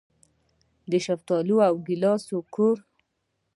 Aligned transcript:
د 0.91 0.93
شفتالو 1.05 1.57
او 1.67 1.75
ګیلاس 1.87 2.23
کور. 2.55 2.77